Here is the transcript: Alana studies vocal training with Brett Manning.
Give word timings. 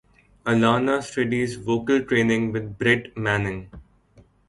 Alana 0.47 1.03
studies 1.03 1.57
vocal 1.57 2.01
training 2.01 2.51
with 2.51 2.75
Brett 2.79 3.15
Manning. 3.15 3.69